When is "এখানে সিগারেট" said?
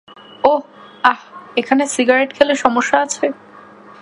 1.57-2.29